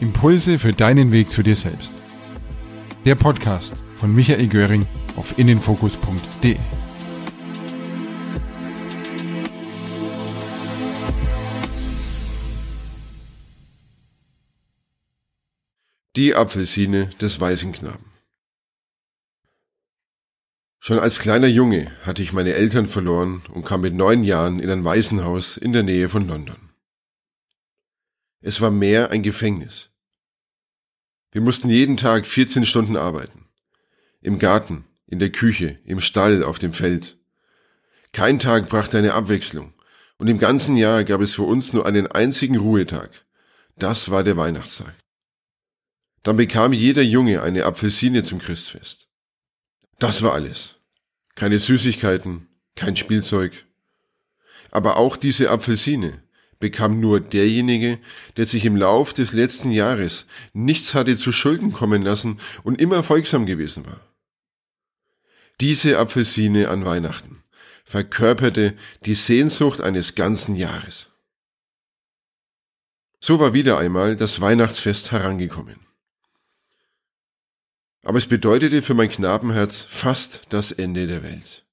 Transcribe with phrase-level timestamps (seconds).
[0.00, 1.92] Impulse für deinen Weg zu dir selbst.
[3.04, 4.86] Der Podcast von Michael Göring
[5.16, 6.56] auf innenfokus.de.
[16.16, 18.06] Die Apfelsine des Waisenknaben.
[20.78, 24.70] Schon als kleiner Junge hatte ich meine Eltern verloren und kam mit neun Jahren in
[24.70, 26.70] ein Waisenhaus in der Nähe von London.
[28.40, 29.89] Es war mehr ein Gefängnis.
[31.32, 33.46] Wir mussten jeden Tag 14 Stunden arbeiten.
[34.20, 37.18] Im Garten, in der Küche, im Stall, auf dem Feld.
[38.12, 39.72] Kein Tag brachte eine Abwechslung,
[40.18, 43.24] und im ganzen Jahr gab es für uns nur einen einzigen Ruhetag.
[43.76, 44.92] Das war der Weihnachtstag.
[46.22, 49.08] Dann bekam jeder Junge eine Apfelsine zum Christfest.
[49.98, 50.76] Das war alles.
[51.36, 53.64] Keine Süßigkeiten, kein Spielzeug.
[54.70, 56.22] Aber auch diese Apfelsine
[56.60, 57.98] bekam nur derjenige,
[58.36, 63.02] der sich im Lauf des letzten Jahres nichts hatte zu Schulden kommen lassen und immer
[63.02, 64.00] folgsam gewesen war.
[65.60, 67.42] Diese Apfelsine an Weihnachten
[67.84, 71.10] verkörperte die Sehnsucht eines ganzen Jahres.
[73.18, 75.80] So war wieder einmal das Weihnachtsfest herangekommen.
[78.02, 81.66] Aber es bedeutete für mein Knabenherz fast das Ende der Welt.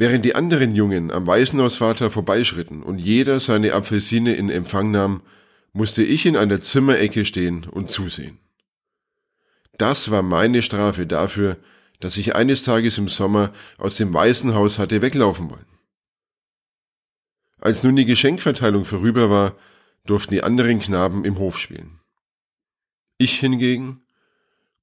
[0.00, 5.22] Während die anderen Jungen am Waisenhausvater vorbeischritten und jeder seine Apfelsine in Empfang nahm,
[5.72, 8.38] musste ich in einer Zimmerecke stehen und zusehen.
[9.76, 11.56] Das war meine Strafe dafür,
[11.98, 15.66] dass ich eines Tages im Sommer aus dem Waisenhaus hatte weglaufen wollen.
[17.60, 19.56] Als nun die Geschenkverteilung vorüber war,
[20.06, 21.98] durften die anderen Knaben im Hof spielen.
[23.16, 24.02] Ich hingegen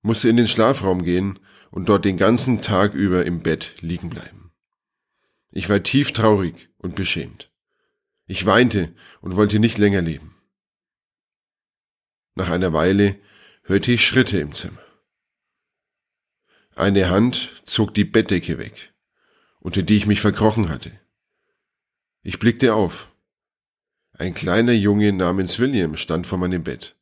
[0.01, 1.39] musste in den Schlafraum gehen
[1.71, 4.44] und dort den ganzen Tag über im Bett liegen bleiben.
[5.57, 7.49] Ich war tief traurig und beschämt.
[8.27, 10.35] Ich weinte und wollte nicht länger leben.
[12.35, 13.17] Nach einer Weile
[13.63, 14.83] hörte ich Schritte im Zimmer.
[16.75, 18.93] Eine Hand zog die Bettdecke weg,
[19.61, 20.91] unter die ich mich verkrochen hatte.
[22.21, 23.15] Ich blickte auf.
[24.11, 26.97] Ein kleiner Junge namens William stand vor meinem Bett,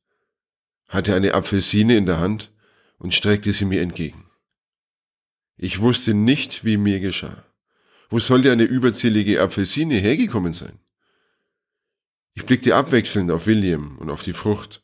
[0.87, 2.53] hatte eine Apfelsine in der Hand
[2.99, 4.29] und streckte sie mir entgegen.
[5.57, 7.43] Ich wusste nicht, wie mir geschah.
[8.13, 10.77] Wo sollte eine überzählige Apfelsine hergekommen sein?
[12.35, 14.83] Ich blickte abwechselnd auf William und auf die Frucht,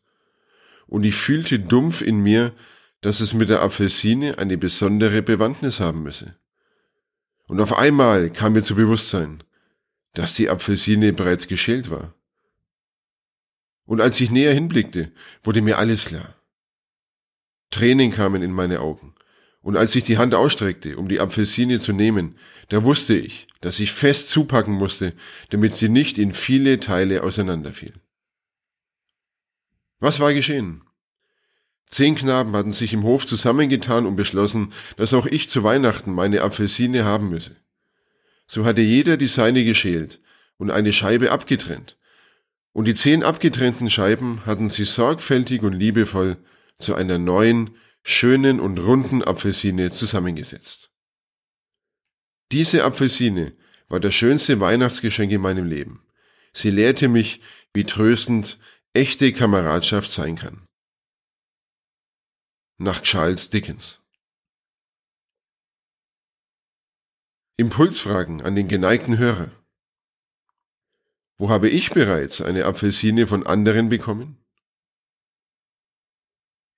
[0.87, 2.55] und ich fühlte dumpf in mir,
[3.01, 6.39] dass es mit der Apfelsine eine besondere Bewandtnis haben müsse.
[7.45, 9.43] Und auf einmal kam mir zu Bewusstsein,
[10.15, 12.15] dass die Apfelsine bereits geschält war.
[13.85, 15.11] Und als ich näher hinblickte,
[15.43, 16.33] wurde mir alles klar.
[17.69, 19.13] Tränen kamen in meine Augen.
[19.61, 22.37] Und als ich die Hand ausstreckte, um die Apfelsine zu nehmen,
[22.69, 25.13] da wusste ich, dass ich fest zupacken musste,
[25.49, 27.93] damit sie nicht in viele Teile auseinanderfiel.
[29.99, 30.81] Was war geschehen?
[31.87, 36.41] Zehn Knaben hatten sich im Hof zusammengetan und beschlossen, dass auch ich zu Weihnachten meine
[36.41, 37.57] Apfelsine haben müsse.
[38.47, 40.21] So hatte jeder die seine geschält
[40.57, 41.97] und eine Scheibe abgetrennt.
[42.71, 46.37] Und die zehn abgetrennten Scheiben hatten sie sorgfältig und liebevoll
[46.77, 47.71] zu einer neuen,
[48.03, 50.91] schönen und runden Apfelsine zusammengesetzt.
[52.51, 53.55] Diese Apfelsine
[53.87, 56.03] war das schönste Weihnachtsgeschenk in meinem Leben.
[56.53, 57.41] Sie lehrte mich,
[57.73, 58.57] wie tröstend
[58.93, 60.65] echte Kameradschaft sein kann.
[62.77, 64.01] Nach Charles Dickens
[67.57, 69.51] Impulsfragen an den geneigten Hörer.
[71.37, 74.37] Wo habe ich bereits eine Apfelsine von anderen bekommen?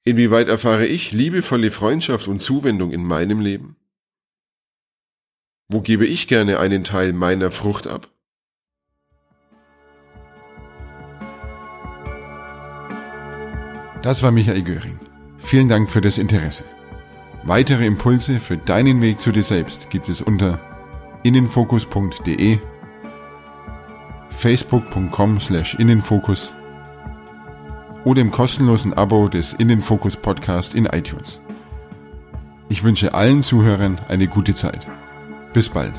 [0.03, 3.75] Inwieweit erfahre ich liebevolle Freundschaft und Zuwendung in meinem Leben?
[5.67, 8.09] Wo gebe ich gerne einen Teil meiner Frucht ab?
[14.01, 15.00] Das war Michael Göring.
[15.38, 16.66] Vielen Dank für das Interesse.
[17.44, 20.59] Weitere Impulse für deinen Weg zu dir selbst gibt es unter
[21.23, 22.57] innenfokus.de,
[24.29, 26.55] facebook.com slash innenfokus
[28.03, 31.42] oder im kostenlosen Abo des Innenfokus Podcast in iTunes.
[32.70, 34.88] Ich wünsche allen Zuhörern eine gute Zeit.
[35.53, 35.94] Bis bald.